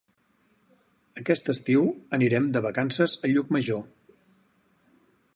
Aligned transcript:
Aquest 1.23 1.51
estiu 1.53 1.83
anirem 2.17 2.47
de 2.55 2.63
vacances 2.67 3.15
a 3.29 3.31
Llucmajor. 3.33 3.85